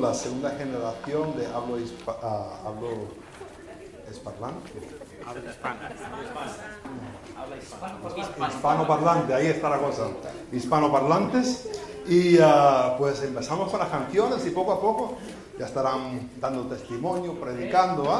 [0.00, 2.88] la segunda generación de hablo, hispa, uh, hablo
[4.10, 4.72] esparlante.
[8.48, 10.08] Hispanoparlante, ahí está la cosa.
[10.52, 11.68] Hispanoparlantes.
[12.06, 15.18] Y uh, pues empezamos con las canciones y poco a poco
[15.58, 18.10] ya estarán dando testimonio, predicando.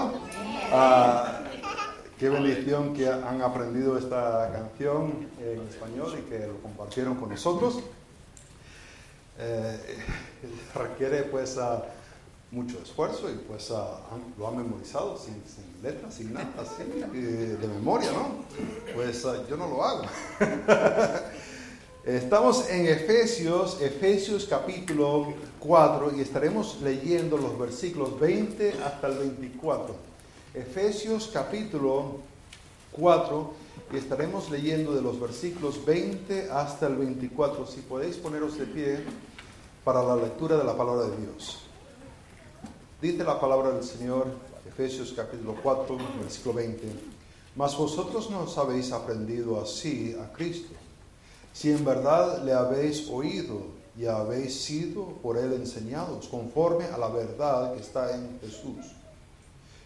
[0.73, 1.41] ¿ah?
[2.19, 7.81] qué bendición que han aprendido esta canción en español y que lo compartieron con nosotros.
[9.39, 9.99] Eh,
[10.75, 11.57] requiere pues
[12.51, 15.43] mucho esfuerzo y pues lo han memorizado sin,
[15.83, 18.45] letras, sin nada, así, de memoria, ¿no?
[18.95, 20.03] Pues yo no lo hago.
[22.05, 29.95] Estamos en Efesios, Efesios capítulo 4 y estaremos leyendo los versículos 20 hasta el 24.
[30.55, 32.21] Efesios capítulo
[32.93, 33.60] 4
[33.93, 37.67] y estaremos leyendo de los versículos 20 hasta el 24.
[37.67, 39.05] Si podéis poneros de pie
[39.85, 41.61] para la lectura de la palabra de Dios.
[43.03, 44.27] Dice la palabra del Señor,
[44.69, 46.87] Efesios capítulo 4, versículo 20.
[47.57, 50.75] Mas vosotros no os habéis aprendido así a Cristo
[51.53, 57.09] si en verdad le habéis oído y habéis sido por él enseñados, conforme a la
[57.09, 59.00] verdad que está en Jesús.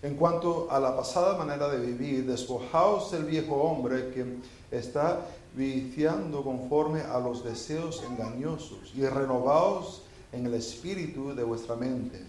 [0.05, 4.37] En cuanto a la pasada manera de vivir, despojaos del viejo hombre que
[4.71, 12.23] está viciando conforme a los deseos engañosos y renovaos en el espíritu de vuestra mente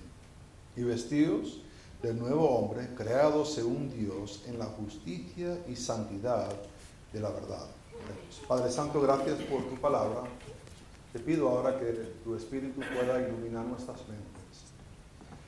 [0.77, 1.63] y vestidos
[2.01, 6.47] del nuevo hombre creado según Dios en la justicia y santidad
[7.11, 7.67] de la verdad.
[8.47, 10.21] Padre Santo, gracias por tu palabra.
[11.11, 11.91] Te pido ahora que
[12.23, 14.34] tu Espíritu pueda iluminar nuestras mentes.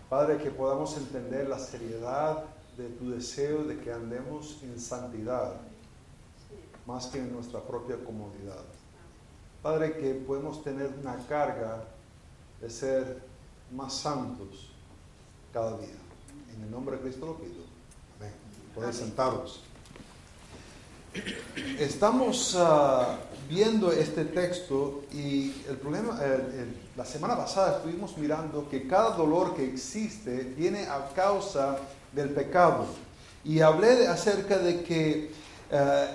[0.09, 2.45] Padre, que podamos entender la seriedad
[2.77, 5.53] de tu deseo de que andemos en santidad,
[6.85, 8.63] más que en nuestra propia comodidad.
[9.61, 11.83] Padre, que podemos tener una carga
[12.61, 13.21] de ser
[13.71, 14.69] más santos
[15.51, 15.97] cada día.
[16.55, 17.63] En el nombre de Cristo lo pido.
[18.17, 18.31] Amén.
[18.73, 19.63] Podéis sentaros.
[21.79, 26.19] Estamos ah, viendo este texto y el problema,
[26.95, 31.77] la semana pasada estuvimos mirando que cada dolor que existe viene a causa
[32.11, 32.85] del pecado.
[33.43, 35.31] Y hablé acerca de que
[35.71, 36.07] ah,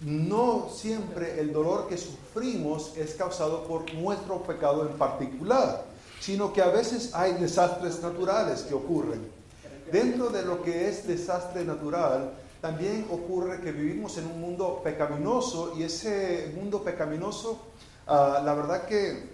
[0.00, 5.84] no siempre el dolor que sufrimos es causado por nuestro pecado en particular,
[6.20, 9.20] sino que a veces hay desastres naturales que ocurren.
[9.92, 15.74] Dentro de lo que es desastre natural, también ocurre que vivimos en un mundo pecaminoso
[15.76, 17.60] y ese mundo pecaminoso,
[18.06, 19.30] ah, la verdad que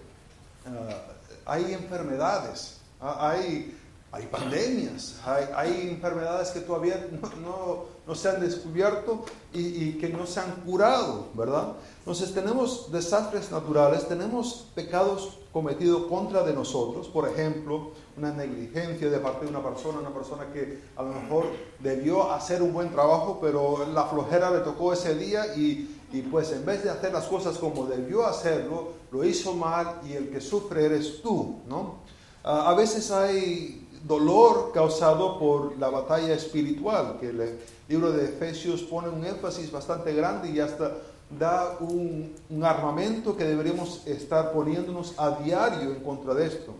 [0.65, 0.97] ah,
[1.45, 3.77] hay enfermedades, ah, hay,
[4.11, 7.85] hay pandemias, hay, enfermedades que todavía no, no,
[8.15, 11.73] se han descubierto y, que no se han curado, ¿verdad?
[11.99, 19.17] Entonces tenemos desastres naturales, tenemos pecados cometidos contra de nosotros, por ejemplo, una negligencia de
[19.19, 21.45] parte de una persona, una persona que a lo mejor
[21.79, 26.51] debió hacer un buen trabajo, pero la flojera le tocó ese día y, y pues
[26.51, 30.41] en vez de hacer las cosas como debió hacerlo, lo hizo mal y el que
[30.41, 32.09] sufre eres tú, ¿no?
[32.43, 39.09] a veces hay dolor causado por la batalla espiritual, que el libro de Efesios pone
[39.09, 40.93] un énfasis bastante grande y hasta
[41.29, 42.33] da un,
[42.63, 46.73] armamento que deberíamos estar poniéndonos a diario en contra de esto.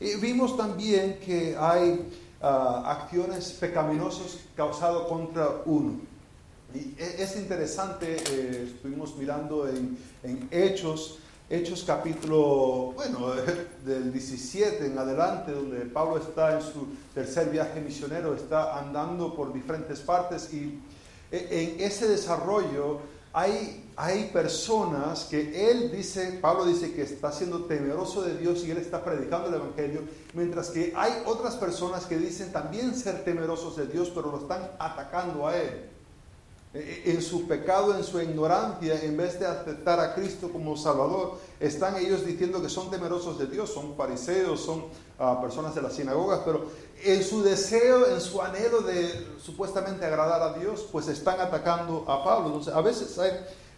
[0.00, 2.08] Y vimos también que hay
[2.40, 6.00] ah, acciones pecaminosas causadas contra uno.
[6.74, 11.18] Y e, es interesante, eh, estuvimos mirando en, en, Hechos,
[11.52, 13.26] Hechos capítulo, bueno,
[13.84, 19.52] del 17 en adelante, donde Pablo está en su tercer viaje misionero, está andando por
[19.52, 20.80] diferentes partes y
[21.30, 23.00] e, en ese desarrollo
[23.34, 28.70] hay, hay personas que él dice, Pablo dice que está siendo temeroso de Dios y
[28.70, 30.00] él está predicando el Evangelio,
[30.32, 34.70] mientras que hay otras personas que dicen también ser temerosos de Dios, pero lo están
[34.78, 35.90] atacando a él.
[36.74, 40.74] E, e, en su pecado, en su ignorancia, en vez de aceptar a Cristo como
[40.76, 44.84] Salvador, están ellos diciendo que son temerosos de Dios, son fariseos, son
[45.18, 46.66] uh, personas de las sinagogas, pero
[47.04, 52.24] en su deseo, en su anhelo de supuestamente agradar a Dios, pues están atacando a
[52.24, 52.46] Pablo.
[52.46, 53.32] Entonces, a veces hay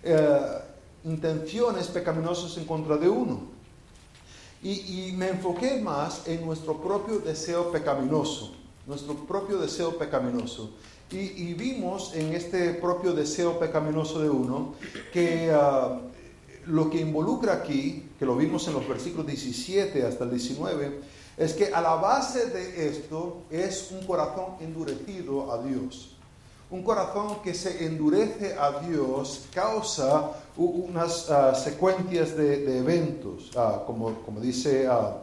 [0.05, 0.59] eh,
[1.05, 3.55] intenciones pecaminosas en contra de uno.
[4.63, 8.55] Y, me enfoqué más en nuestro propio deseo pecaminoso,
[8.87, 10.71] nuestro propio deseo pecaminoso.
[11.15, 14.75] Y, vimos en este propio deseo pecaminoso de uno
[15.13, 16.01] que uh,
[16.67, 21.01] lo que involucra aquí, que lo vimos en los versículos 17 hasta el 19,
[21.37, 26.17] es que a la base de esto es un corazón endurecido a Dios.
[26.71, 34.15] Un corazón que se endurece a Dios causa unas uh, secuencias de, eventos, uh, como,
[34.25, 35.23] como, dice uh, Ah,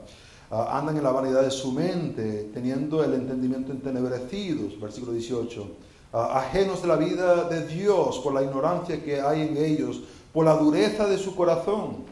[0.51, 5.67] andan en la vanidad de su mente, teniendo el entendimiento entenebrecidos, versículo 18,
[6.11, 10.01] ah, ajenos de la vida de Dios por la ignorancia que hay en ellos,
[10.33, 12.03] por la dureza de su corazón.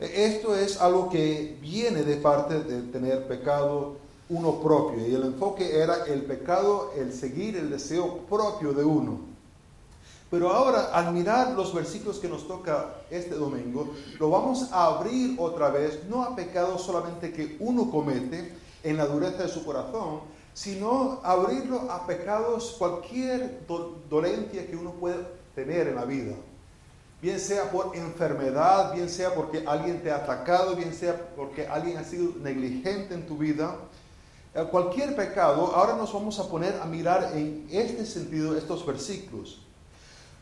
[0.00, 3.96] E, esto es algo que viene de parte de tener pecado
[4.28, 9.33] uno propio, y el enfoque era el pecado, el seguir el deseo propio de uno.
[10.34, 15.36] Pero ahora, al mirar los versículos que nos toca este domingo, lo vamos a abrir
[15.38, 18.52] otra vez, no a pecados solamente que uno comete
[18.82, 20.22] en la dureza de su corazón,
[20.52, 23.60] sino abrirlo a pecados, cualquier
[24.10, 25.18] dolencia que uno pueda
[25.54, 26.34] tener en la vida.
[27.22, 31.96] Bien sea por enfermedad, bien sea porque alguien te ha atacado, bien sea porque alguien
[31.96, 33.76] ha sido negligente en tu vida.
[34.52, 39.63] Eh, cualquier pecado, ahora nos vamos a poner a mirar en este sentido estos versículos.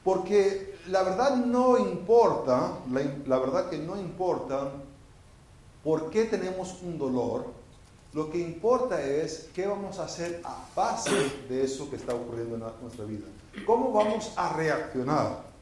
[0.05, 2.79] Porque la verdad no importa,
[3.27, 4.71] la, verdad que no importa
[5.85, 7.47] por qué tenemos un dolor,
[8.13, 11.11] lo que importa es qué vamos a hacer a base
[11.49, 13.27] de eso que está ocurriendo en nuestra vida.
[13.65, 15.53] ¿Cómo vamos a reaccionar?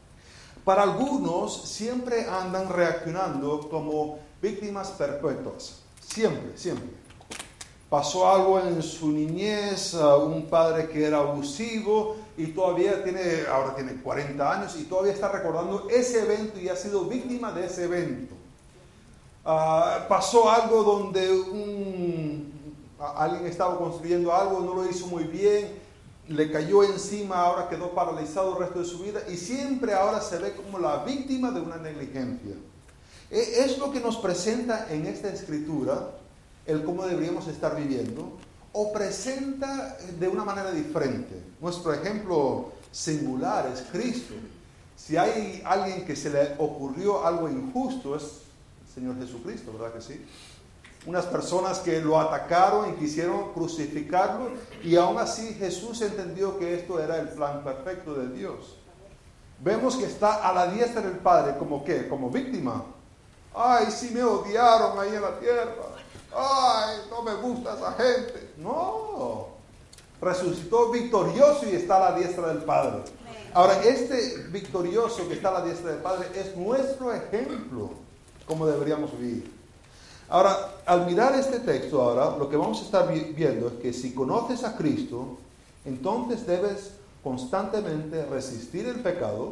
[0.65, 5.81] Para algunos siempre andan reaccionando como víctimas perpetuas.
[6.01, 6.89] Siempre, siempre.
[7.89, 13.95] Pasó algo en su niñez, un padre que era abusivo y todavía tiene, ahora tiene
[13.95, 18.35] 40 años y todavía está recordando ese evento y ha sido víctima de ese evento.
[19.45, 22.53] Ah, pasó algo donde un,
[23.17, 25.79] alguien estaba construyendo algo, no lo hizo muy bien,
[26.29, 30.39] le cayó encima, ahora quedó paralizado el resto de su vida y siempre ahora se
[30.39, 32.55] ve como la víctima de una negligencia.
[33.31, 36.11] E, es lo que nos presenta en esta escritura
[36.67, 38.39] el cómo deberíamos estar viviendo
[38.73, 41.50] o presenta de una manera diferente.
[41.61, 44.35] Nuestro ejemplo singular es Cristo.
[44.97, 48.23] Si hay alguien que se le ocurrió algo injusto, es
[48.87, 50.25] el Señor Jesucristo, ¿verdad que sí?
[51.07, 54.51] Unas personas que lo atacaron y quisieron crucificarlo
[54.83, 58.77] y aún así Jesús entendió que esto era el plan perfecto de Dios.
[59.59, 62.85] Vemos que está a la diestra del Padre como qué, como víctima.
[63.55, 65.75] Ay, sí me odiaron ahí en la tierra
[66.37, 68.55] ay, no me gusta esa gente.
[68.59, 69.49] No,
[70.21, 73.03] resucitó victorioso y está a la diestra del Padre.
[73.53, 77.91] Ahora, este victorioso que está a la diestra del Padre es nuestro ejemplo,
[78.47, 79.51] como deberíamos vivir.
[80.29, 84.15] Ahora, al mirar este texto ahora, lo que vamos a estar viendo es que si
[84.15, 85.39] conoces a Cristo,
[85.85, 86.93] entonces debes
[87.25, 89.51] constantemente resistir el pecado,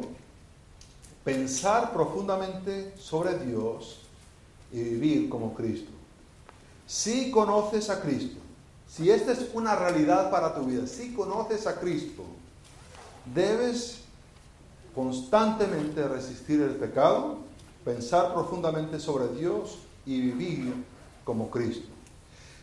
[1.25, 3.99] pensar profundamente sobre Dios
[4.71, 5.91] y vivir como Cristo.
[6.87, 8.38] Si conoces a Cristo,
[8.89, 12.23] si esta es una realidad para tu vida, si conoces a Cristo,
[13.33, 13.99] debes
[14.95, 17.37] constantemente resistir el pecado,
[17.85, 20.73] pensar profundamente sobre Dios y vivir
[21.23, 21.87] como Cristo.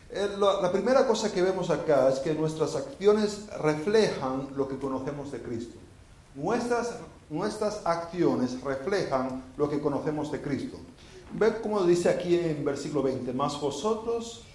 [0.09, 5.31] Eh, la primera cosa que vemos acá es que nuestras acciones reflejan lo que conocemos
[5.31, 5.77] de Cristo.
[6.35, 6.95] Nuestras,
[7.29, 10.77] nuestras acciones reflejan lo que conocemos de Cristo.
[11.33, 14.46] Ve cómo dice aquí en versículo 20, más vosotros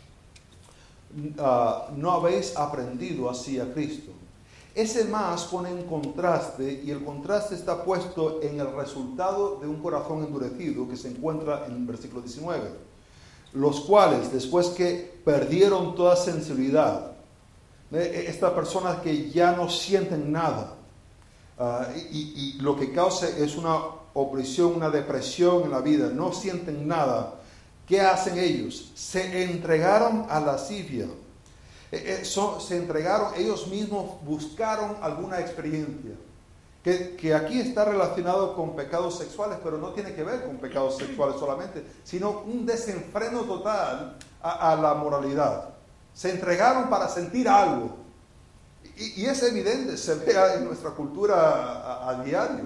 [1.39, 4.13] ah, no habéis aprendido así a Cristo.
[4.75, 9.83] Ese más pone en contraste y el contraste está puesto en el resultado de un
[9.83, 12.71] corazón endurecido que se encuentra en el versículo 19.
[13.53, 17.13] Los cuales, después que perdieron toda sensibilidad,
[17.93, 20.75] e, estas personas que ya no sienten nada,
[21.59, 23.79] ah, y, y lo que causa es una
[24.15, 27.35] opresión, una depresión en la vida, no sienten nada,
[27.93, 28.91] ¿qué hacen ellos?
[28.95, 31.05] Se entregaron a la lascivia.
[31.91, 36.13] Eh, eh, se entregaron, ellos mismos buscaron alguna experiencia.
[36.83, 41.37] Que, aquí está relacionado con pecados sexuales, pero no tiene que ver con pecados sexuales
[41.39, 45.69] solamente, sino un desenfreno total a, la moralidad.
[46.15, 47.99] Se entregaron para sentir algo.
[48.97, 52.65] Y, es evidente, se ve en nuestra cultura a diario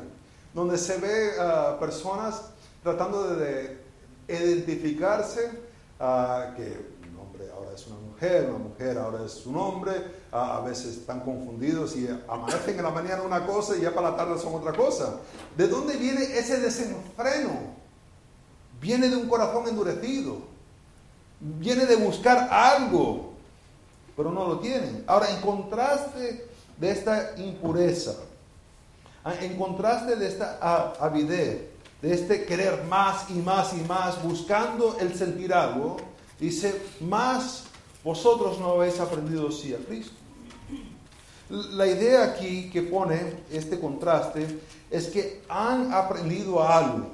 [0.55, 2.43] donde se ve a personas
[2.83, 3.87] tratando de,
[4.29, 5.51] identificarse,
[6.57, 9.93] que un hombre ahora es una mujer, una mujer ahora es un hombre,
[10.33, 14.17] a veces están confundidos y amanecen en la mañana una cosa y ya para la
[14.17, 15.17] tarde son otra cosa.
[15.57, 17.77] ¿De dónde viene ese desenfreno?
[18.81, 20.39] Viene de un corazón endurecido,
[21.41, 23.33] viene de buscar algo,
[24.17, 25.05] pero no lo tienen.
[25.07, 26.47] Ahora, en contraste
[26.79, 28.13] de esta impureza,
[29.27, 31.63] Ah, en contraste de esta avidez,
[32.07, 35.97] de este querer más y más y más, buscando el sentir algo,
[36.39, 37.65] dice, más
[38.05, 40.15] vosotros no habéis aprendido sí a Cristo.
[41.51, 47.11] La idea aquí que pone este contraste es que han aprendido algo.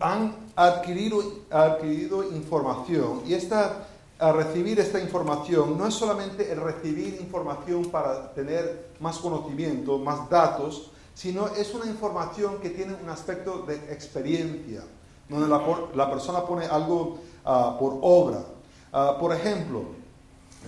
[0.00, 3.86] han adquirido, adquirido información y esta,
[4.18, 10.28] a recibir esta información no es solamente el recibir información para tener más conocimiento, más
[10.28, 14.82] datos, sino es una información que tiene un aspecto de experiencia,
[15.28, 18.44] donde la, persona pone algo ah, por obra.
[18.92, 19.84] Ah, por ejemplo,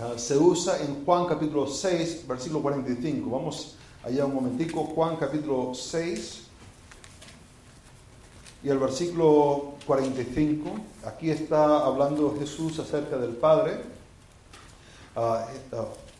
[0.00, 3.28] ah, se usa en Juan capítulo 6, versículo 45.
[3.28, 6.42] Vamos allá un momentico, Juan capítulo 6
[8.62, 10.70] y el versículo 45.
[11.04, 13.96] Aquí está hablando Jesús acerca del Padre.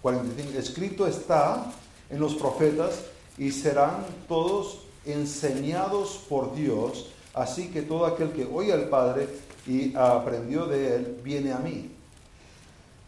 [0.03, 0.59] 45.
[0.59, 1.73] Escrito está
[2.09, 3.03] en los profetas
[3.39, 9.29] y serán todos enseñados por Dios, así que todo aquel que oye al Padre
[9.67, 11.91] y aprendió de él, viene a mí.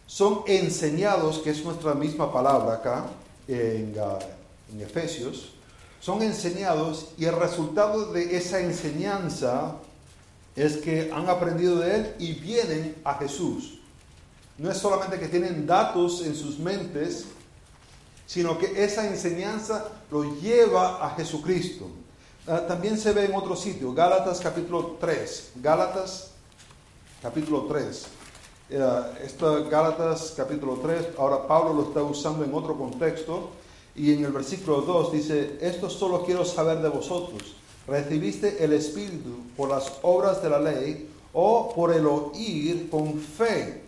[0.07, 3.07] Son enseñados, que es nuestra misma palabra acá
[3.47, 4.19] en, ah,
[4.73, 5.53] en Efesios,
[6.01, 9.77] son enseñados y el resultado de esa enseñanza
[10.55, 13.79] es que han aprendido de Él y vienen a Jesús.
[14.59, 17.27] No es solamente que tienen datos en sus mentes,
[18.29, 21.87] sino que esa enseñanza lo lleva a Jesucristo.
[22.47, 25.53] Ah, también se ve en otro sitio, Gálatas capítulo 3.
[25.57, 26.33] Gálatas
[27.23, 28.07] capítulo 3.
[28.71, 33.49] Uh, Gálatas capítulo 3, ahora Pablo lo está usando en otro contexto
[33.97, 37.57] y en el versículo 2 dice, esto solo quiero saber de vosotros.
[37.87, 43.85] ¿Recibiste el Espíritu por las obras de la ley o por el oír con fe?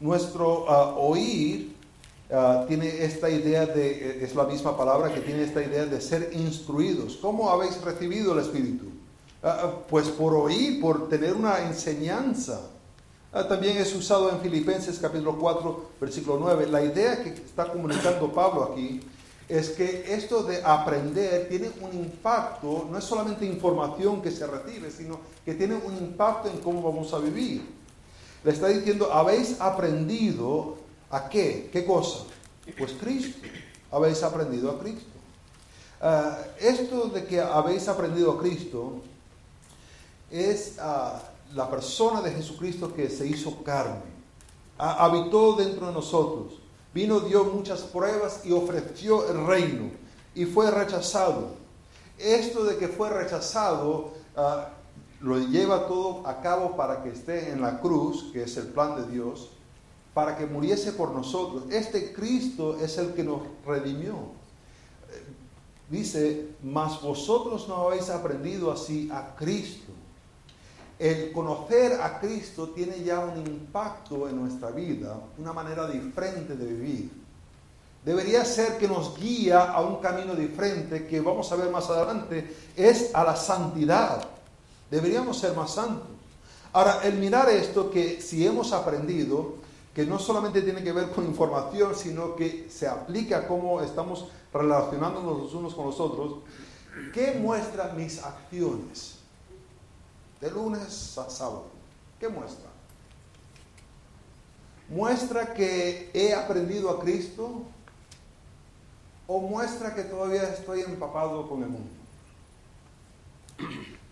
[0.00, 1.77] Nuestro ah, oír
[2.30, 5.98] Ah, tiene esta idea de, eh, es la misma palabra que tiene esta idea de
[5.98, 7.16] ser instruidos.
[7.16, 8.84] ¿Cómo habéis recibido el Espíritu?
[9.42, 12.60] Ah, ah, pues por oír, por tener una enseñanza.
[13.48, 16.66] también es usado en Filipenses capítulo 4, versículo 9.
[16.66, 19.00] La idea que está comunicando Pablo aquí
[19.48, 24.90] es que esto de aprender tiene un impacto, no es solamente información que se recibe,
[24.90, 27.62] sino que tiene un impacto en cómo vamos a vivir.
[28.44, 31.70] Le está diciendo, habéis aprendido ¿A qué?
[31.72, 32.24] ¿Qué cosa?
[32.76, 33.46] Pues Cristo.
[33.90, 35.06] Habéis aprendido a Cristo.
[36.00, 39.00] Ah, esto de que habéis aprendido a Cristo
[40.30, 41.20] es ah,
[41.54, 44.18] la persona de Jesucristo que se hizo carne.
[44.76, 46.60] habitó dentro de nosotros.
[46.92, 49.90] Vino, dio muchas pruebas y ofreció el reino.
[50.34, 51.56] Y fue rechazado.
[52.18, 54.68] Esto de que fue rechazado ah,
[55.20, 58.94] lo lleva todo a cabo para que esté en la cruz, que es el plan
[58.96, 59.48] de Dios
[60.14, 61.64] para que muriese por nosotros.
[61.70, 64.16] Este Cristo es el que nos redimió.
[65.88, 69.92] Dice, mas vosotros no habéis aprendido así a Cristo.
[70.98, 76.66] El conocer a Cristo tiene ya un impacto en nuestra vida, una manera diferente de
[76.66, 77.10] vivir.
[78.04, 82.54] Debería ser que nos guía a un camino diferente que vamos a ver más adelante,
[82.76, 84.26] es a la santidad.
[84.90, 86.08] Deberíamos ser más santos.
[86.72, 89.56] Ahora, el mirar esto que si hemos aprendido,
[89.98, 95.38] que no solamente tiene que ver con información, sino que se aplica cómo estamos relacionándonos
[95.38, 96.36] los unos con los otros.
[97.12, 99.16] ¿Qué muestra mis acciones?
[100.40, 101.66] De lunes a sábado.
[102.20, 102.68] ¿Qué muestra?
[104.88, 107.62] ¿Muestra que he aprendido a Cristo?
[109.26, 111.90] ¿O muestra que todavía estoy empapado con el mundo?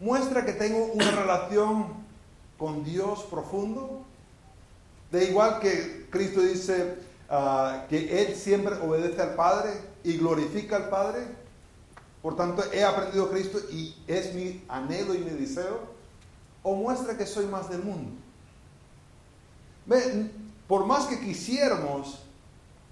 [0.01, 1.87] ¿Muestra que tengo una relación
[2.59, 4.05] con Dios profundo?
[5.17, 6.99] De igual que Cristo dice
[7.31, 9.71] ah, que Él siempre obedece al Padre
[10.05, 11.27] y glorifica al Padre.
[12.21, 15.81] Por tanto, he aprendido Cristo y es mi anhelo y mi deseo.
[16.63, 18.11] O muestra que soy más del mundo.
[20.69, 22.19] por más que quisiéramos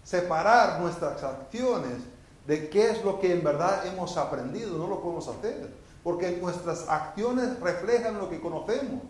[0.02, 1.98] separar nuestras acciones
[2.46, 5.74] de qué es lo que en verdad hemos aprendido, no lo podemos hacer.
[6.02, 9.02] Porque nuestras acciones reflejan lo que conocemos.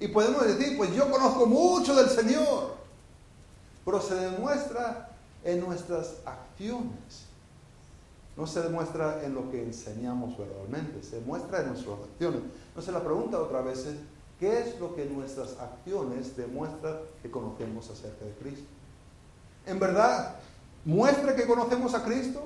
[0.00, 2.74] Y podemos decir, pues yo conozco mucho del Señor,
[3.84, 5.10] pero se demuestra
[5.44, 7.26] en nuestras acciones.
[8.36, 12.40] No se demuestra en lo que enseñamos verdaderamente, se demuestra en nuestras acciones.
[12.68, 13.96] Entonces la pregunta otra vez es,
[14.40, 18.66] ¿qué es lo que nuestras acciones demuestran que conocemos acerca de Cristo?
[19.66, 20.36] ¿En verdad
[20.84, 22.42] muestra que conocemos a Cristo?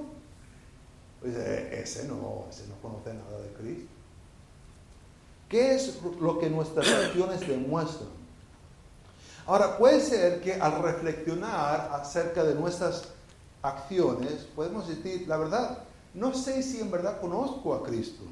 [1.21, 3.98] Pues eh, ese no, ese no conoce nada de Cristo.
[5.49, 8.11] ¿Qué es lo que nuestras acciones demuestran?
[9.47, 13.05] Ahora, puede ser que al reflexionar acerca de nuestras
[13.63, 15.79] acciones, podemos decir, la verdad,
[16.13, 18.25] no sé si en verdad conozco a Cristo.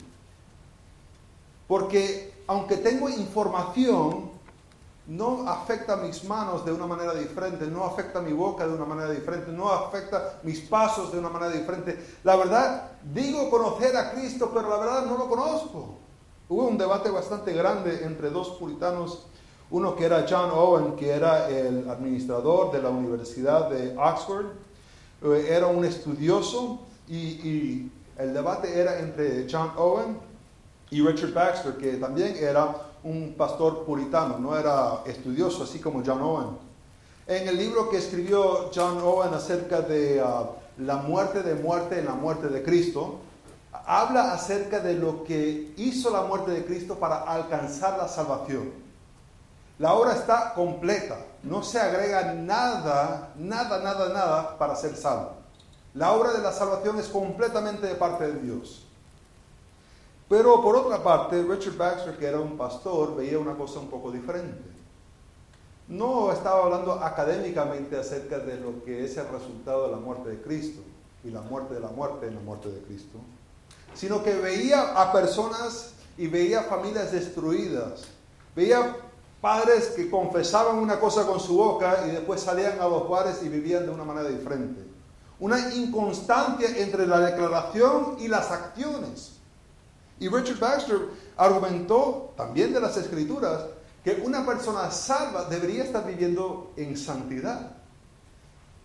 [1.66, 4.30] Porque aunque tengo información,
[5.06, 9.10] no afecta mis manos de una manera diferente, no afecta mi boca de una manera
[9.10, 11.98] diferente, no afecta mis pasos de una manera diferente.
[12.24, 16.05] La verdad, digo conocer a Cristo, pero la verdad no lo conozco.
[16.48, 19.26] Hubo un debate bastante grande entre dos puritanos,
[19.70, 24.46] uno que era John Owen, que era el administrador de la Universidad de Oxford,
[25.24, 30.16] eh, era un estudioso y, el debate era entre John Owen
[30.88, 36.22] y Richard Baxter, que también era un pastor puritano, no era estudioso así como John
[36.22, 36.46] Owen.
[37.26, 40.48] En el libro que escribió John Owen acerca de ah,
[40.78, 43.18] la muerte de muerte en la muerte de Cristo,
[43.84, 48.72] habla acerca de lo que hizo la muerte de Cristo para alcanzar la salvación.
[49.78, 55.32] La obra está completa, no se agrega nada, nada, nada, nada para ser salvo.
[55.92, 58.86] La obra de la salvación es completamente de parte de Dios.
[60.28, 64.10] Pero por otra parte, Richard Baxter, que era un pastor, veía una cosa un poco
[64.10, 64.76] diferente.
[65.88, 70.42] No estaba hablando académicamente acerca de lo que es el resultado de la muerte de
[70.42, 70.80] Cristo
[71.22, 73.18] y la muerte de la muerte en la muerte de Cristo,
[73.96, 78.02] sino que veía a personas y veía familias destruidas,
[78.54, 78.96] veía
[79.40, 83.48] padres que confesaban una cosa con su boca y después salían a los bares y
[83.48, 84.82] vivían de una manera diferente.
[85.38, 89.32] Una inconstancia entre la declaración y las acciones.
[90.18, 90.98] Y Richard Baxter
[91.36, 93.66] argumentó también de las escrituras
[94.02, 97.72] que una persona salva debería estar viviendo en santidad.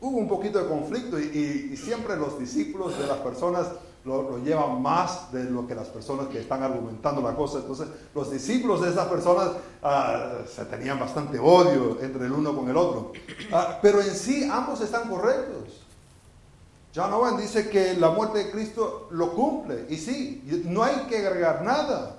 [0.02, 3.68] Hubo un poquito de conflicto y, siempre los discípulos de las personas
[4.06, 7.60] lo, llevan más de lo que las personas que están argumentando la cosa.
[7.60, 9.52] Entonces, los discípulos de esas personas
[9.84, 13.12] ah, se tenían bastante odio entre el uno con el otro.
[13.52, 15.82] Ah, pero en sí, ambos están correctos.
[16.94, 19.86] John Owen dice que la muerte de Cristo lo cumple.
[19.90, 22.18] Y sí, no hay que agregar nada.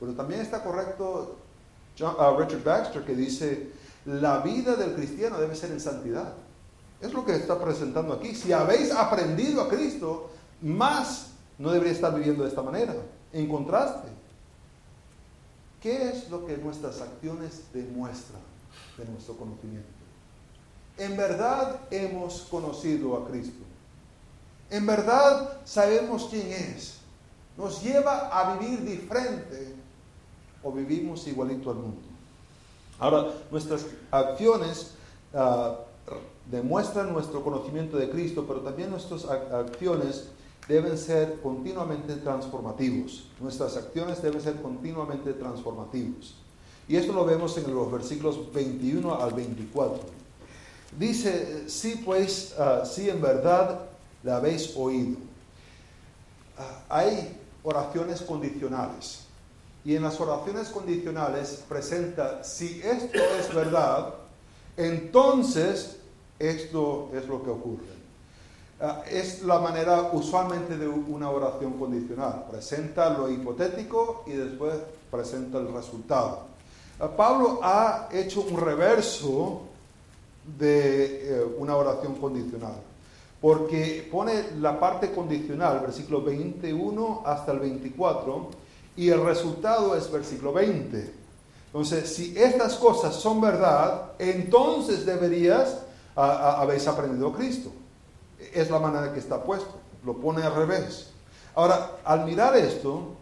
[0.00, 1.36] Pero también está correcto
[2.00, 3.70] uh, Richard Baxter que dice,
[4.06, 6.32] la vida del cristiano debe ser en santidad.
[7.00, 8.34] Es lo que está presentando aquí.
[8.34, 12.94] Si habéis aprendido a Cristo, más no debería estar viviendo de esta manera.
[13.32, 14.08] En contraste,
[15.82, 18.40] ¿qué es lo que nuestras acciones demuestran
[18.96, 19.88] de nuestro conocimiento?
[20.96, 23.64] En verdad hemos conocido a Cristo.
[24.70, 26.98] En verdad sabemos quién es.
[27.56, 29.74] Nos lleva a vivir diferente
[30.62, 32.02] o vivimos igualito al mundo.
[32.98, 34.92] Ahora, nuestras acciones
[35.34, 35.76] ah,
[36.50, 40.28] demuestran nuestro conocimiento de Cristo, pero también nuestras acciones
[40.68, 43.26] deben ser continuamente transformativos.
[43.40, 46.34] Nuestras acciones deben ser continuamente transformativos.
[46.86, 50.00] Y esto lo vemos en los versículos 21 al 24.
[50.98, 53.86] Dice, sí pues, uh, sí en verdad
[54.22, 55.16] la habéis oído.
[56.58, 59.24] Ah, hay oraciones condicionales.
[59.84, 64.14] Y en las oraciones condicionales presenta, si esto es verdad,
[64.76, 65.96] entonces
[66.38, 67.97] esto es lo que ocurre.
[68.80, 72.44] Ah, es la manera usualmente de una oración condicional.
[72.48, 74.74] Presenta lo hipotético y después
[75.10, 76.46] presenta el resultado.
[77.16, 79.62] Pablo ha hecho un reverso
[80.58, 82.74] de eh, una oración condicional.
[83.40, 88.50] Porque pone la parte condicional, versículo 21 hasta el 24,
[88.96, 91.14] y el resultado es versículo 20.
[91.66, 95.82] Entonces, si estas cosas son verdad, entonces deberías
[96.16, 97.70] habéis aprendido Cristo.
[98.52, 99.80] Es la manera que está puesto.
[100.04, 101.10] Lo pone al revés.
[101.54, 103.16] Ahora, al mirar esto,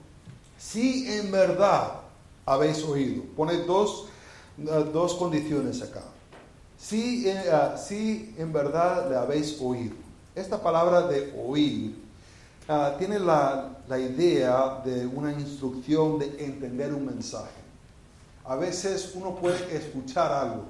[0.58, 2.00] si en verdad
[2.44, 4.08] habéis oído, pone dos,
[4.56, 6.02] dos condiciones acá.
[6.78, 9.94] Si, eh, ah, si en verdad le habéis oído.
[10.34, 11.96] Esta palabra de oír
[12.68, 17.56] ah, tiene la, la, idea de una instrucción de entender un mensaje.
[18.44, 20.64] A veces uno puede escuchar algo,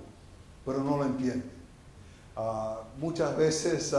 [0.64, 1.44] pero no lo entiende.
[2.36, 3.92] Ah, muchas veces,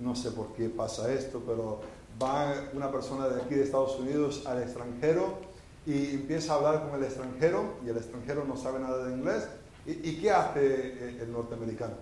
[0.00, 1.80] no sé por qué pasa esto, pero
[2.22, 5.38] va una persona de aquí de Estados Unidos al extranjero
[5.86, 9.48] y empieza a hablar con el extranjero y el extranjero no sabe nada de inglés
[9.86, 11.94] ¿Y, qué hace el norteamericano?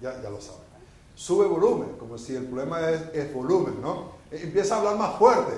[0.00, 0.58] Ya, ya lo sabe.
[1.14, 4.12] Sube volumen, como si el problema es, volumen, ¿no?
[4.30, 5.52] E, empieza a hablar más fuerte.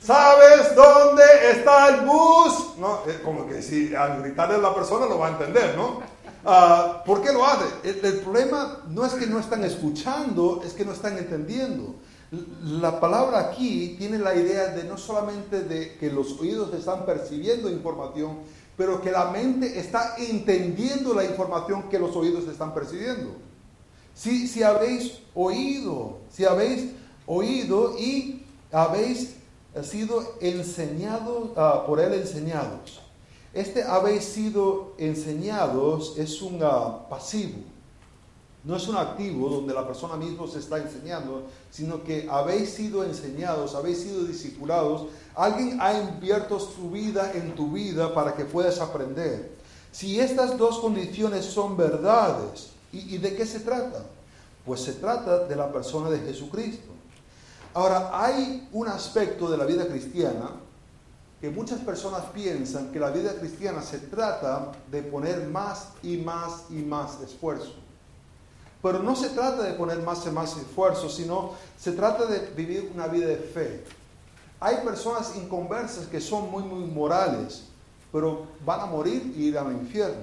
[0.00, 2.76] ¿Sabes dónde está el bus?
[2.78, 3.00] ¿No?
[3.24, 6.00] Como que si al gritarle a la persona lo va a entender, ¿no?
[6.48, 7.64] Ah, ¿Por qué lo hace?
[7.82, 11.96] El, problema no es que no están escuchando, es que no están entendiendo.
[12.62, 17.68] La palabra aquí tiene la idea de no solamente de que los oídos están percibiendo
[17.68, 18.38] información,
[18.76, 23.30] pero que la mente está entendiendo la información que los oídos están percibiendo.
[24.14, 26.92] Si, si habéis oído, si habéis
[27.26, 29.34] oído y habéis
[29.82, 33.02] sido enseñados, ah, por él enseñados.
[33.56, 37.60] Este habéis sido enseñados es un ah, pasivo.
[38.64, 43.02] No es un activo donde la persona misma se está enseñando, sino que habéis sido
[43.02, 45.06] enseñados, habéis sido discipulados.
[45.34, 49.56] Alguien ha invierto su vida en tu vida para que puedas aprender.
[49.90, 54.04] Si estas dos condiciones son verdades, ¿y, y de qué se trata?
[54.66, 56.92] Pues se trata de la persona de Jesucristo.
[57.72, 60.65] Ahora, hay un aspecto de la vida cristiana
[61.40, 66.64] que muchas personas piensan que la vida cristiana se trata de poner más y más
[66.70, 67.74] y más esfuerzo.
[68.82, 72.90] Pero no se trata de poner más y más esfuerzo, sino se trata de vivir
[72.94, 73.84] una vida de fe.
[74.60, 77.64] Hay personas inconversas que son muy, muy morales,
[78.10, 80.22] pero van a morir y ir al infierno.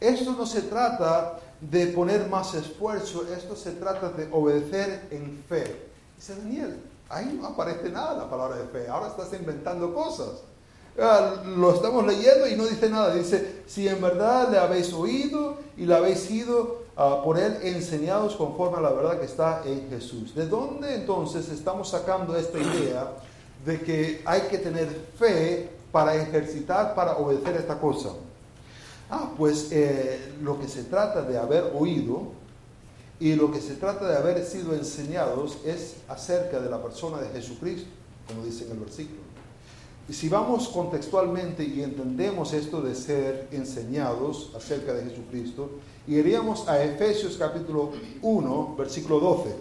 [0.00, 5.90] Esto no se trata de poner más esfuerzo, esto se trata de obedecer en fe.
[6.16, 10.28] Dice Daniel, ahí no aparece nada la palabra de fe, ahora estás inventando cosas.
[10.98, 13.14] Ah, lo estamos leyendo y no dice nada.
[13.14, 18.36] Dice, si en verdad le habéis oído y le habéis sido uh, por él enseñados
[18.36, 20.34] conforme a la verdad que está en Jesús.
[20.34, 23.12] ¿De dónde entonces estamos sacando esta idea
[23.64, 28.10] de que hay que tener fe para ejercitar, para obedecer esta cosa?
[29.08, 32.39] Ah, pues eh, lo que se trata de haber oído
[33.20, 37.28] y lo que se trata de haber sido enseñados es acerca de la persona de
[37.28, 37.88] Jesucristo,
[38.26, 39.20] como dice en el versículo.
[40.08, 45.70] Y si vamos contextualmente y entendemos esto de ser enseñados acerca de Jesucristo,
[46.08, 49.54] iríamos a Efesios capítulo 1, versículo 12.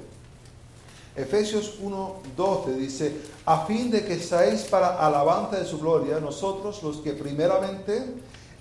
[1.18, 3.14] Efesios 1, 12 dice,
[3.46, 8.06] a fin de que seáis para alabanza de su gloria, nosotros los que primeramente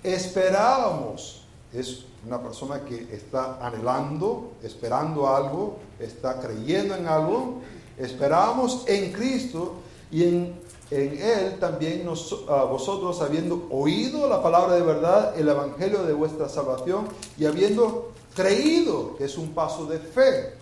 [0.03, 7.61] esperábamos, es una persona que está anhelando, esperando algo, está creyendo en algo,
[7.97, 9.75] esperábamos en Cristo
[10.11, 16.13] y en en él también vosotros habiendo oído la palabra de verdad, el evangelio de
[16.13, 20.53] vuestra salvación y habiendo creído, que es un paso de fe,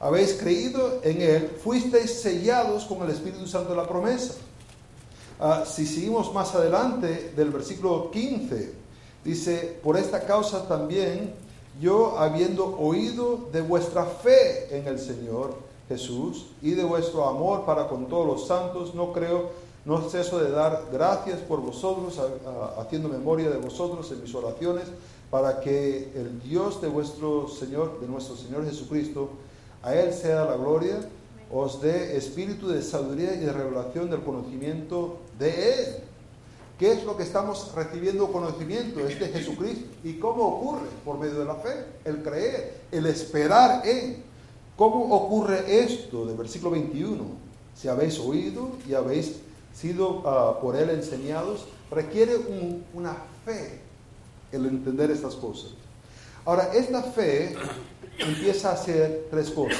[0.00, 4.34] habéis creído en él, fuisteis sellados con el Espíritu Santo de la promesa.
[5.38, 8.72] Ah, si seguimos más adelante del versículo 15,
[9.26, 11.34] dice, por esta causa también
[11.80, 15.54] yo habiendo oído de vuestra fe en el Señor
[15.88, 20.50] Jesús y de vuestro amor para con todos los santos, no creo no ceso de
[20.50, 22.20] dar gracias por vosotros,
[22.76, 24.84] haciendo memoria de vosotros en mis oraciones,
[25.30, 29.30] para que el Dios de vuestro Señor, de nuestro Señor Jesucristo,
[29.84, 31.08] a Él sea la gloria,
[31.52, 35.96] os dé espíritu de sabiduría y de revelación del conocimiento de Él.
[36.78, 39.00] ¿Qué es lo que estamos recibiendo conocimiento?
[39.00, 39.86] Es de Jesucristo.
[40.04, 40.86] ¿Y cómo ocurre?
[41.04, 44.24] Por medio de la fe, el creer, el esperar en.
[44.76, 46.26] ¿Cómo ocurre esto?
[46.26, 47.24] Del versículo 21.
[47.74, 49.36] Si habéis oído y habéis
[49.74, 52.36] sido ah, por Él enseñados, requiere
[52.92, 53.80] una fe
[54.52, 55.70] el entender estas cosas.
[56.44, 57.54] Ahora, esta fe
[58.18, 59.78] empieza a hacer tres cosas.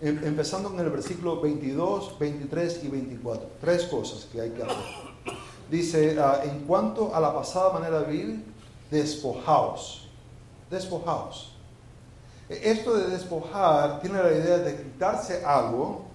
[0.00, 3.48] Em, empezando en el versículo 22, 23 y 24.
[3.60, 4.76] Tres cosas que hay que hacer.
[5.70, 8.44] Dice, ah, en cuanto a la pasada manera de vivir,
[8.90, 10.08] despojaos.
[10.70, 11.52] Despojaos.
[12.48, 16.06] E, esto de despojar tiene la idea de quitarse algo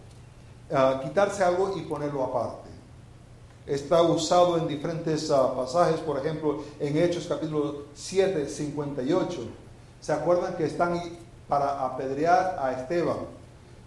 [1.03, 2.69] quitarse algo y ponerlo aparte.
[3.67, 9.41] Está usado en diferentes ah, pasajes, por ejemplo, en Hechos capítulo 7, 58.
[9.99, 10.99] ¿Se acuerdan que están
[11.47, 13.40] para apedrear a Esteban?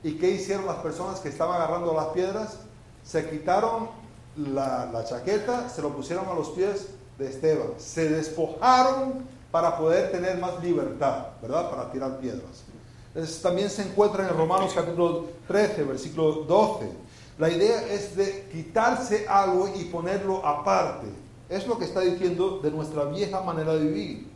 [0.04, 2.58] ¿Y qué hicieron las personas que estaban agarrando las piedras?
[3.02, 3.88] Se quitaron
[4.36, 7.70] la, chaqueta, se lo pusieron a los pies de Esteban.
[7.78, 11.68] Se despojaron para poder tener más libertad, ¿verdad?
[11.70, 12.64] Para tirar piedras
[13.42, 16.90] también se encuentra en Romanos capítulo 13, versículo 12.
[17.38, 21.06] La idea es de quitarse algo y ponerlo aparte.
[21.48, 24.28] Es lo que está diciendo de nuestra vieja manera de vivir.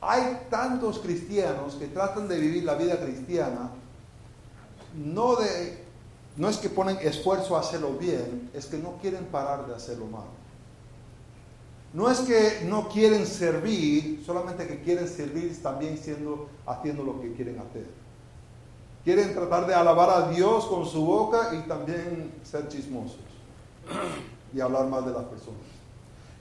[0.00, 3.70] Hay tantos cristianos que tratan de vivir la vida cristiana,
[4.94, 5.84] no, de,
[6.36, 10.06] no es que ponen esfuerzo a hacerlo bien, es que no quieren parar de hacerlo
[10.06, 10.26] mal.
[11.92, 17.32] No es que no quieren servir, solamente que quieren servir también siendo, haciendo lo que
[17.32, 17.86] quieren hacer.
[19.02, 23.18] Quieren tratar de alabar a Dios con su boca y también ser chismosos
[24.54, 25.60] y hablar más de las personas.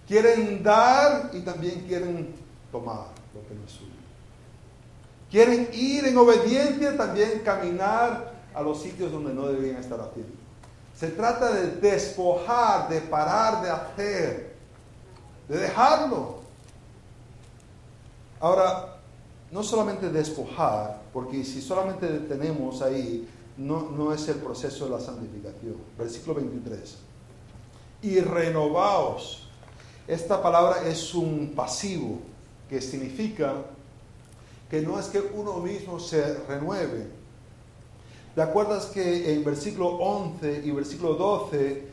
[0.07, 2.33] Quieren dar y también quieren
[2.71, 3.91] tomar lo que no es suyo.
[5.31, 10.33] Quieren ir en obediencia, también caminar a los sitios donde no deberían estar haciendo.
[10.95, 14.49] Se trata de despojar, de parar de hacer
[15.49, 16.35] de dejarlo.
[18.39, 18.99] Ahora,
[19.51, 24.99] no solamente despojar, porque si solamente detenemos ahí, no, no es el proceso de la
[25.01, 25.75] santificación.
[25.97, 26.97] Versículo 23.
[28.03, 29.47] Y renovaos.
[30.07, 32.19] Esta palabra es un pasivo
[32.69, 33.53] que significa
[34.69, 37.18] que no es que uno mismo se renueve.
[38.35, 41.83] ¿Te acuerdas que en versículo 11 y versículo 12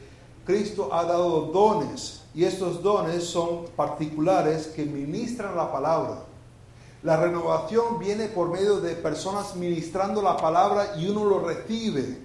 [0.45, 6.19] Cristo ha dado dones y estos dones son particulares que ministran la palabra?
[7.03, 12.19] La renovación viene por medio de personas ministrando la palabra y uno lo recibe.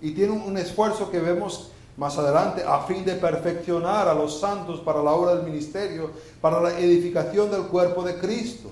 [0.00, 4.80] Y tiene un esfuerzo que vemos más adelante a fin de perfeccionar a los santos
[4.80, 8.70] para la obra del ministerio, para la edificación del cuerpo de Cristo.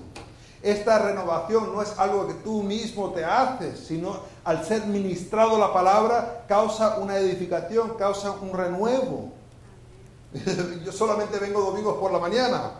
[0.61, 5.71] Esta renovación no es algo que tú mismo te haces, sino al ser ministrado la
[5.71, 9.31] palabra causa una edificación, causa un renuevo.
[10.85, 12.71] Yo solamente vengo domingos por la mañana,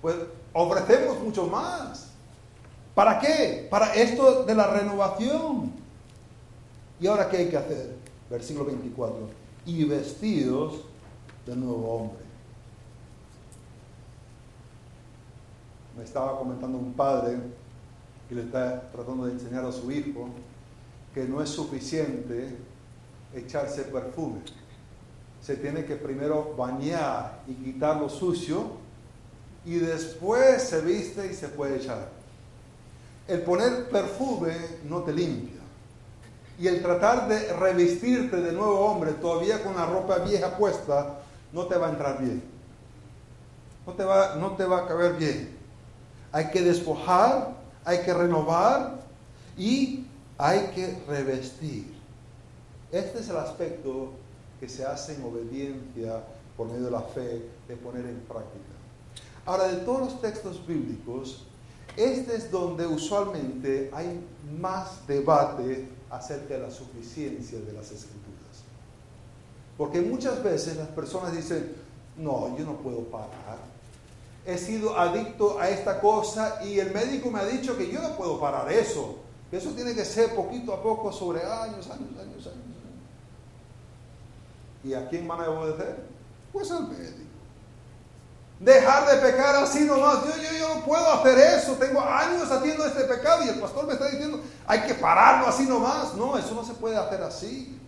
[0.00, 0.16] pues
[0.52, 2.08] ofrecemos mucho más.
[2.94, 3.66] ¿Para qué?
[3.70, 5.72] Para esto de la renovación.
[7.00, 7.96] ¿Y ahora qué hay que hacer?
[8.28, 9.28] Versículo 24.
[9.64, 10.82] Y vestidos
[11.46, 12.31] de nuevo hombre.
[15.96, 17.38] Me estaba comentando un padre
[18.28, 20.28] que le está tratando de enseñar a su hijo
[21.14, 22.56] que no es suficiente
[23.34, 24.40] echarse perfume.
[25.40, 28.70] Se tiene que primero bañar y quitar lo sucio
[29.64, 32.22] y después se viste y se puede echar
[33.28, 35.60] el poner perfume no te limpia.
[36.58, 41.20] Y el tratar de revestirte de nuevo hombre todavía con la ropa vieja puesta
[41.52, 42.42] no te va a entrar bien.
[43.86, 45.56] No te va, no te va a caber bien.
[46.32, 49.00] Hay que despojar, hay que renovar
[49.56, 50.06] y
[50.38, 51.94] hay que revestir.
[52.90, 54.10] Este es el aspecto
[54.58, 56.22] que se hace en obediencia
[56.56, 58.72] por medio de la fe de poner en práctica.
[59.44, 61.44] Ahora, de todos los textos bíblicos,
[61.96, 64.24] este es donde usualmente hay
[64.60, 68.32] más debate acerca de la suficiencia de las escrituras.
[69.76, 71.74] Porque muchas veces las personas dicen,
[72.16, 73.71] no, yo no puedo parar.
[74.44, 78.16] He sido adicto a esta cosa y el médico me ha dicho que yo no
[78.16, 79.18] puedo parar eso.
[79.50, 82.56] Eso tiene que ser poquito a poco sobre años, años, años, años.
[84.82, 86.04] ¿Y a quién van a obedecer?
[86.52, 87.32] Pues al médico
[88.62, 90.24] dejar de pecar así nomás.
[90.24, 91.72] Yo, yo, yo no puedo hacer eso.
[91.74, 95.64] Tengo años haciendo este pecado y el pastor me está diciendo, hay que pararlo así
[95.64, 96.14] nomás.
[96.14, 97.78] No, eso no se puede hacer así.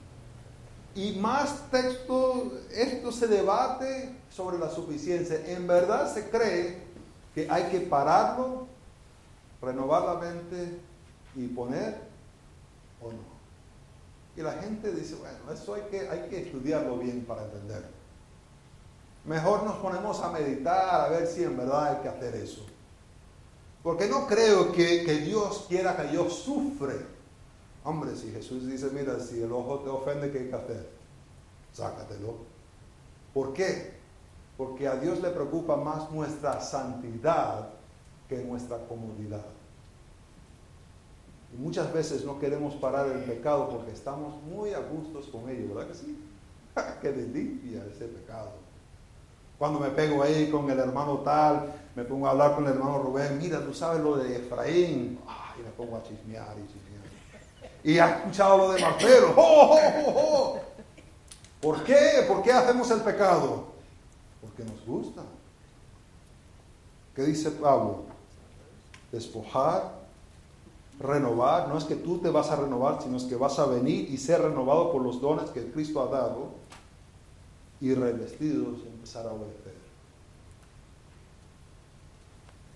[0.95, 5.41] Y más texto, esto se debate sobre la suficiencia.
[5.47, 6.83] En verdad se cree
[7.35, 8.67] que hay que pararlo,
[9.61, 10.79] renovar la mente
[11.35, 11.99] y poner
[13.03, 13.35] o no.
[14.37, 17.89] Y la gente dice, bueno, eso hay que, hay que estudiarlo bien para entenderlo.
[19.25, 22.67] Mejor nos ponemos a meditar a ver si en verdad hay que hacer eso.
[23.83, 27.14] Porque no creo que, Dios quiera que yo sufre.
[27.85, 30.89] Hombre, si Jesús dice, mira, si el ojo te ofende, ¿qué hay que hacer?
[31.73, 32.37] Sácatelo.
[33.35, 33.93] ¿Por qué?
[34.57, 37.69] Porque a Dios le preocupa más nuestra santidad
[38.29, 39.45] que nuestra comodidad.
[41.53, 45.75] Y muchas veces no queremos parar el pecado porque estamos muy a gustos con ello,
[45.75, 46.19] ¿verdad que sí?
[47.03, 48.51] ¡Qué delicia ese pecado!
[49.59, 52.99] Cuando me pego ahí con el hermano tal, me pongo a hablar con el hermano
[52.99, 55.19] Rubén, mira, tú sabes lo de Efraín.
[55.59, 56.84] y me pongo a chismear y chismear.
[57.85, 59.35] Y ha escuchado lo de Marcelo.
[59.37, 60.61] ¡Oh, oh, oh,
[61.61, 62.25] por qué?
[62.27, 63.67] ¿Por qué hacemos el pecado?
[64.41, 65.23] Porque nos gusta.
[67.15, 68.05] ¿Qué dice Pablo?
[69.13, 69.93] Despojar,
[70.99, 71.69] renovar.
[71.69, 74.17] No es que tú te vas a renovar, sino es que vas a venir y
[74.17, 76.49] ser renovado por los dones que Cristo ha dado
[77.81, 79.75] y revestidos empezar a obedecer.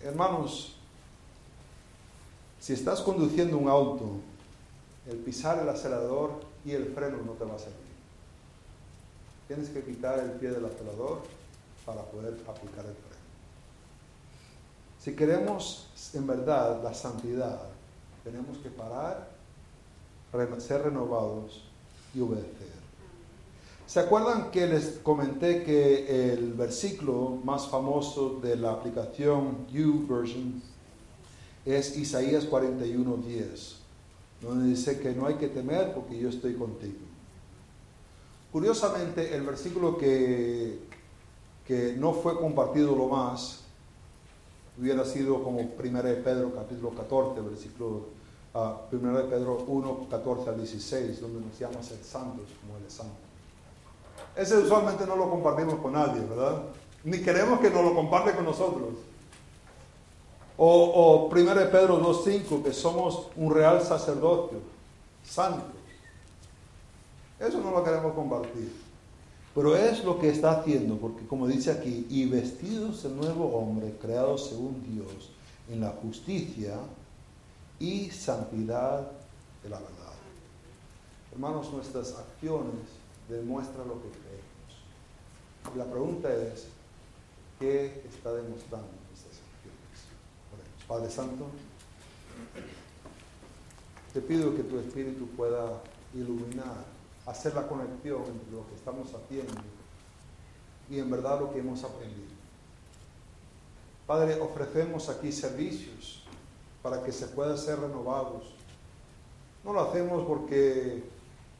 [0.02, 0.76] Hermanos,
[2.60, 4.04] si estás conduciendo un auto,
[5.06, 7.76] el pisar el acelerador y el freno no te va a servir.
[9.46, 11.20] Tienes que quitar el pie del acelerador
[11.86, 13.08] para poder aplicar el freno.
[15.00, 17.60] Si queremos en verdad la santidad,
[18.24, 19.28] tenemos que parar,
[20.58, 21.62] ser renovados
[22.14, 22.78] y obedecer.
[23.86, 30.60] ¿Se acuerdan que les comenté que el versículo más famoso de la aplicación YouVersion
[31.64, 33.77] es Isaías 41:10,
[34.40, 36.98] donde dice que no hay que temer porque yo estoy contigo?
[38.52, 40.78] Curiosamente, el versículo que,
[41.66, 43.64] que no fue compartido lo más
[44.80, 47.88] hubiera sido como 1 de Pedro capítulo 14, versículo
[48.54, 52.78] uh, ah, 1 de Pedro 1, 14 al 16, donde nos llama ser santos como
[52.86, 53.14] es santo.
[54.36, 56.62] Ese usualmente no lo compartimos con nadie, ¿verdad?
[57.04, 58.90] Ni queremos que nos lo comparte con nosotros.
[60.58, 64.58] O, o 1 Pedro 2.5, que somos un real sacerdocio,
[65.24, 65.78] santos.
[67.38, 68.72] Eso no lo queremos compartir.
[69.54, 73.96] Pero es lo que está haciendo, porque como dice aquí, y vestidos de nuevo hombre,
[74.00, 75.30] creado según Dios,
[75.70, 76.76] en la justicia
[77.78, 79.10] y santidad
[79.62, 80.14] de la verdad.
[81.32, 82.88] Hermanos, nuestras acciones
[83.28, 85.76] demuestran lo que creemos.
[85.76, 86.66] La pregunta es,
[87.60, 88.97] ¿qué está demostrando?
[90.88, 91.44] Padre Santo,
[94.14, 95.82] te pido que tu Espíritu pueda
[96.14, 96.84] iluminar,
[97.26, 99.52] hacer la conexión entre lo que estamos haciendo
[100.88, 102.38] y en verdad lo que hemos aprendido.
[104.06, 106.24] Padre, ofrecemos aquí servicios
[106.82, 108.54] para que se puedan ser renovados.
[109.62, 111.04] No lo hacemos porque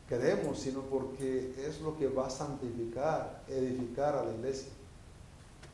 [0.08, 4.70] queremos, sino porque es lo que va a santificar, edificar a la iglesia.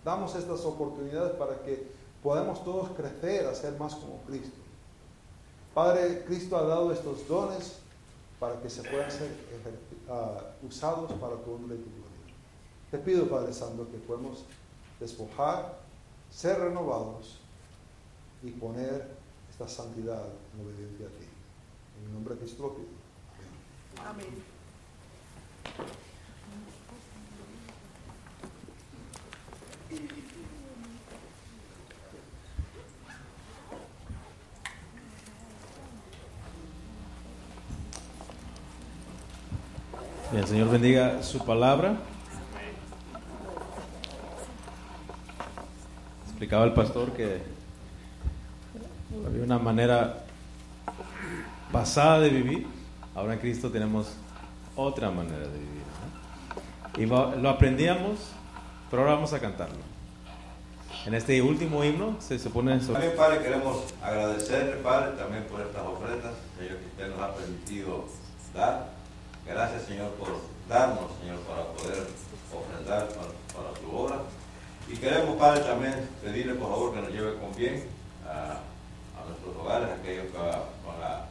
[0.04, 1.86] Damos estas oportunidades para que
[2.24, 4.56] podamos todos crecer a ser más como Cristo.
[5.74, 7.74] Padre, Cristo ha dado estos dones
[8.40, 9.30] para que se puedan ser
[10.08, 12.34] uh, usados para tu honra y tu gloria.
[12.90, 14.44] Te pido, Padre Santo, que podamos
[14.98, 15.80] despojar,
[16.30, 17.40] ser renovados
[18.42, 19.06] y poner
[19.50, 21.26] esta santidad en obediencia a ti.
[21.98, 22.88] En el nombre de Cristo lo pido.
[24.02, 24.44] Amén.
[40.36, 41.96] El Señor bendiga su palabra.
[46.26, 47.42] Explicaba el pastor que
[49.26, 50.24] había una manera
[51.72, 52.66] pasada de vivir
[53.14, 54.08] Ahora en Cristo tenemos
[54.74, 55.84] otra manera de vivir.
[56.96, 58.18] Y lo aprendíamos,
[58.90, 59.94] pero ahora vamos a cantarlo.
[61.06, 62.80] En este último himno se supone...
[62.80, 62.94] Sobre...
[62.94, 68.06] También, Padre, queremos agradecerle, Padre, también por estas ofrendas, que usted nos ha permitido
[68.54, 68.93] dar.
[69.46, 72.06] Gracias, Señor, por darnos, Señor, para poder
[72.52, 74.22] ofrendar para, tu obra.
[74.88, 77.84] Y queremos, Padre, también pedirle, por favor, que nos lleve con bien
[78.26, 78.60] a,
[79.20, 81.26] a nuestros hogares, aquellos que van a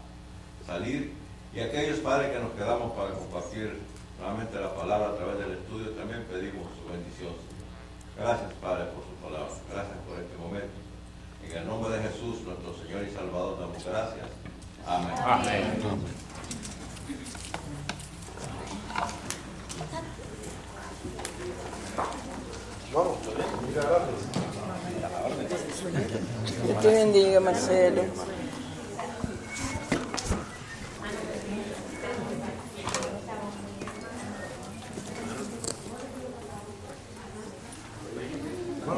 [0.66, 1.14] salir
[1.54, 3.80] y aquellos padres que nos quedamos para compartir
[4.20, 7.34] nuevamente la palabra a través del estudio, también pedimos su bendición.
[8.18, 9.54] Gracias, Padre, por su palabra.
[9.72, 10.74] Gracias por este momento.
[11.44, 14.28] En el nombre de Jesús, nuestro Señor y Salvador, damos gracias.
[14.86, 15.16] Amén.
[15.24, 16.23] Amén.
[22.94, 23.18] Vamos,
[26.82, 28.04] te bendiga, Marcelo.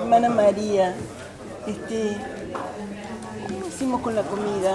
[0.06, 0.95] hermana María,
[1.67, 2.15] este,
[3.50, 4.74] ¿cómo hicimos con la comida?